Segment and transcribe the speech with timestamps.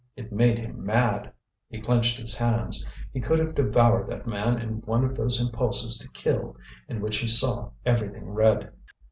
[0.15, 1.31] It made him mad!
[1.69, 5.95] he clenched his hands, he could have devoured that man in one of those impulses
[5.99, 6.57] to kill
[6.89, 8.71] in which he saw everything red.